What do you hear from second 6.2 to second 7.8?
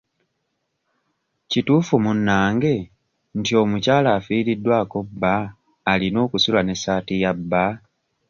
okusula n'essaati ya bba?